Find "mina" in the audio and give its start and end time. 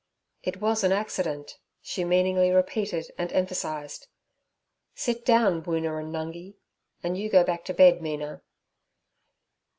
8.01-8.41